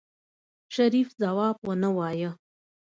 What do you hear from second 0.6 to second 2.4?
شريف ځواب ونه وايه.